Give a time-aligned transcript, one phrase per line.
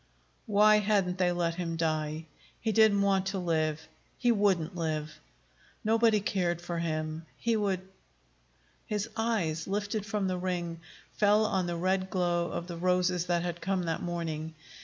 [0.47, 2.25] Why hadn't they let him die?
[2.59, 5.19] He didn't want to live he wouldn't live.
[5.83, 7.27] Nobody cared for him!
[7.37, 7.87] He would
[8.87, 10.79] His eyes, lifted from the ring,
[11.17, 14.55] fell on the red glow of the roses that had come that morning.